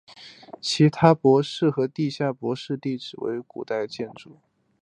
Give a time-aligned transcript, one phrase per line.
[0.59, 4.35] 其他夯土台和地下夯土基址也都是古建筑基址。